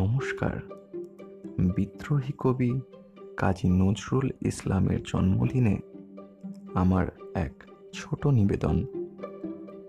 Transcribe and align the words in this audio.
নমস্কার। 0.00 0.60
বিদ্রোহী 1.76 2.32
কবি 2.38 2.80
কাজী 3.36 3.68
নজরুল 3.68 4.30
ইসলামের 4.40 4.98
জন্মদিনে 5.02 5.78
আমার 6.74 7.06
এক 7.34 7.64
ছোট 7.92 8.26
নিবেদন। 8.26 8.84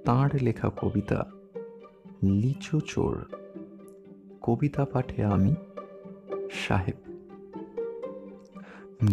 তাঁর 0.05 0.29
লেখা 0.41 0.69
কবিতা 0.69 1.25
লিচু 2.23 2.79
চোর। 2.79 3.25
কবিতা 4.41 4.85
পাঠে 4.85 5.23
আমি 5.23 5.55
সাহেব। 6.51 7.13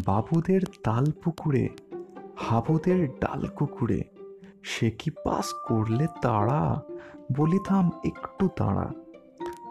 বাবুদের 0.07 0.61
তাল 0.85 1.07
পুকুরে 1.25 1.69
হাবুদের 2.37 3.09
ডাল 3.09 3.47
কুকুরে 3.47 4.03
সে 4.63 4.91
কি 4.91 5.11
পাস 5.11 5.53
করলে 5.69 6.07
তাড়া? 6.23 6.83
বলিতাম 7.37 7.91
একটু 8.05 8.49
তাড়া। 8.57 9.08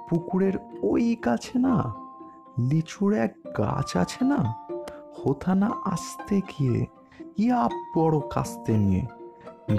পুকুরের 0.07 0.55
ওই 0.91 1.05
কাছে 1.25 1.55
না, 1.65 1.75
লিচুর 2.69 3.11
এক 3.25 3.31
গাছ 3.59 3.89
আছে 4.03 4.23
না 4.31 4.39
হোথা 5.19 5.53
না 5.61 5.69
আসতে 5.93 6.37
গিয়ে 6.51 6.79
ইয়া 7.43 7.63
বড় 7.95 8.17
কাস্তে 8.33 8.73
নিয়ে, 8.83 9.03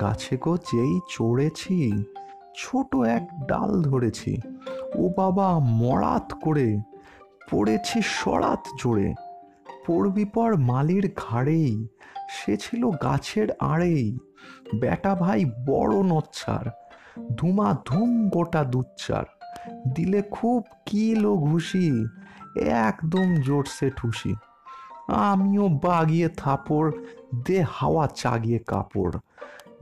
গাছে 0.03 0.35
গো 0.45 0.53
যেই 0.69 0.95
চড়েছি, 1.15 1.77
ছোট 2.61 2.91
এক 3.17 3.25
ডাল 3.51 3.71
ধরেছি, 3.89 4.33
ও 5.01 5.03
বাবা 5.19 5.49
মরাত 5.83 6.29
করে 6.45 6.69
পড়েছি 7.51 7.99
সরাত 8.17 8.63
জোরে 8.81 9.09
পড়বি 9.87 10.25
পর 10.35 10.51
মালির 10.71 11.05
ঘাড়েই, 11.25 11.71
সে 12.37 12.53
ছিল 12.65 12.83
গাছের 13.07 13.49
আড়েই 13.73 14.07
বেটা 14.81 15.13
ভাই 15.23 15.41
বড় 15.69 15.95
নচ্ছার, 16.11 16.67
ধুমা 17.39 17.69
ধুম 17.89 18.11
গোটা 18.35 18.63
দুচ্চার 18.73 19.27
দিলে 19.89 20.23
খুব 20.23 20.65
কিলো 20.87 21.37
ঘুষি, 21.37 22.07
একদম 22.61 23.35
জোরসে 23.43 23.91
ঠুসি। 23.91 24.35
আমিও 25.09 25.69
বাগিয়ে 25.69 26.29
থাপড়, 26.29 26.93
দে 27.47 27.65
হাওয়া 27.71 28.09
চাগিয়ে 28.15 28.59
কাপড়। 28.59 29.13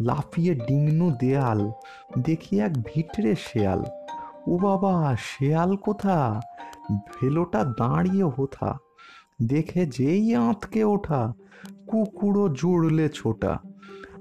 লাফিয়ে 0.01 0.55
ডিংনু 0.55 1.11
দেয়াল, 1.21 1.71
দেখি 2.19 2.61
এক 2.61 2.83
ভিটরে 2.83 3.35
শেয়াল। 3.35 3.85
ও 4.49 4.59
বাবা, 4.59 5.17
শেয়াল 5.19 5.77
কোথা? 5.77 6.41
ভেলোটা 6.93 7.65
দাঁড়িয়ে 7.65 8.25
হোথা। 8.25 8.79
দেখে 9.43 9.87
যেই 9.87 10.35
আঁতকে 10.35 10.85
ওঠা, 10.85 11.33
কুকুরও 11.87 12.49
জুড়লে 12.49 13.09
ছোটা। 13.09 13.59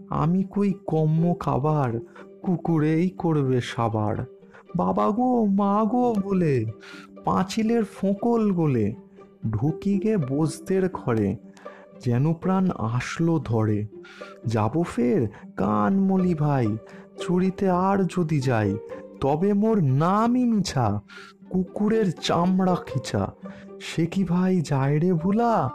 আমি 0.10 0.44
কই 0.44 0.74
কম্ম 0.88 1.34
খাবার, 1.40 2.00
কুকুরেই 2.44 3.10
করবে 3.10 3.62
সাবার। 3.62 4.35
বাবা 4.76 5.12
গো 5.12 5.46
মা 5.46 5.86
গো 5.86 6.14
বলে, 6.24 6.66
পাঁচিলের 7.26 7.84
ফোঁকল 7.86 8.52
গোলে, 8.52 8.96
ঢুকি 9.50 10.00
গে 10.00 10.18
বসদের 10.18 10.90
ঘরে, 10.90 11.38
যেন 12.06 12.34
প্রাণ 12.34 12.70
আসলো 12.78 13.40
ধরে। 13.40 13.88
যাব 14.46 14.84
ফের 14.84 15.28
কান 15.56 15.94
মলি 16.00 16.34
ভাই, 16.34 16.78
চুরিতে 17.20 17.70
আর 17.70 17.98
যদি 18.04 18.40
যাই, 18.40 18.78
তবে 19.22 19.54
মোর 19.54 19.84
নামই 19.84 20.46
মিছা, 20.46 21.00
কুকুরের 21.50 22.12
চামড়া 22.12 22.76
খিচা। 22.86 23.28
সে 23.80 24.06
কি 24.06 24.24
ভাই 24.24 24.62
যায় 24.62 25.00
রে 25.00 25.14
ভুলা, 25.14 25.70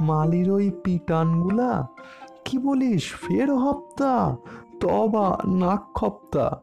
মালির 0.00 0.50
ওই 0.50 0.70
পিটানগুলা? 0.84 1.88
কি 2.44 2.58
বলিস, 2.58 3.04
ফের 3.12 3.54
হপ্তা, 3.54 4.36
তবা 4.80 5.38
নাক 5.46 5.82
খপ্তা 5.94 6.60